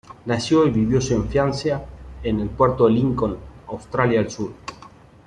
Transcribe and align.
Nació 0.25 0.65
y 0.65 0.71
vivió 0.71 0.99
su 0.99 1.13
infancia 1.13 1.85
en 2.23 2.39
el 2.39 2.49
Puerto 2.49 2.87
de 2.87 2.93
Lincoln, 2.93 3.37
Australia 3.67 4.17
del 4.23 4.31
sur. 4.31 4.51